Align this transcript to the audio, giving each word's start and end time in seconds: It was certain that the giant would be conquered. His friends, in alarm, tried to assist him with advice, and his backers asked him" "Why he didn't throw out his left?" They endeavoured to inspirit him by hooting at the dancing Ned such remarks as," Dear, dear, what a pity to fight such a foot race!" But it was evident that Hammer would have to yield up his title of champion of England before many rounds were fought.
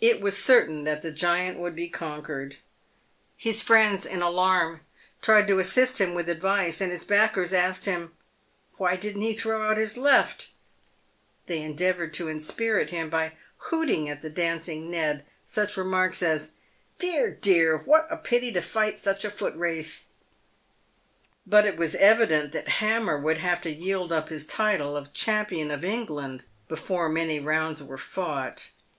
It 0.00 0.22
was 0.22 0.42
certain 0.42 0.84
that 0.84 1.02
the 1.02 1.10
giant 1.10 1.58
would 1.58 1.76
be 1.76 1.90
conquered. 1.90 2.56
His 3.36 3.60
friends, 3.60 4.06
in 4.06 4.22
alarm, 4.22 4.80
tried 5.20 5.46
to 5.48 5.58
assist 5.58 6.00
him 6.00 6.14
with 6.14 6.30
advice, 6.30 6.80
and 6.80 6.90
his 6.90 7.04
backers 7.04 7.52
asked 7.52 7.84
him" 7.84 8.12
"Why 8.78 8.92
he 8.94 9.00
didn't 9.02 9.34
throw 9.36 9.68
out 9.70 9.76
his 9.76 9.98
left?" 9.98 10.48
They 11.46 11.60
endeavoured 11.60 12.14
to 12.14 12.28
inspirit 12.30 12.88
him 12.88 13.10
by 13.10 13.34
hooting 13.68 14.08
at 14.08 14.22
the 14.22 14.30
dancing 14.30 14.90
Ned 14.90 15.26
such 15.44 15.76
remarks 15.76 16.22
as," 16.22 16.52
Dear, 16.98 17.30
dear, 17.30 17.76
what 17.76 18.06
a 18.10 18.16
pity 18.16 18.50
to 18.52 18.62
fight 18.62 18.98
such 18.98 19.26
a 19.26 19.30
foot 19.30 19.54
race!" 19.56 20.06
But 21.46 21.66
it 21.66 21.76
was 21.76 21.94
evident 21.96 22.52
that 22.52 22.68
Hammer 22.80 23.18
would 23.18 23.36
have 23.40 23.60
to 23.60 23.70
yield 23.70 24.10
up 24.10 24.30
his 24.30 24.46
title 24.46 24.96
of 24.96 25.12
champion 25.12 25.70
of 25.70 25.84
England 25.84 26.46
before 26.66 27.10
many 27.10 27.38
rounds 27.40 27.82
were 27.82 27.98
fought. 27.98 28.70